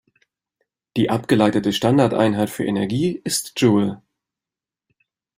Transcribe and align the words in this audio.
Die 0.97 1.11
abgeleitete 1.11 1.71
Standardeinheit 1.71 2.49
für 2.49 2.65
Energie 2.65 3.21
ist 3.23 3.53
Joule. 3.61 4.01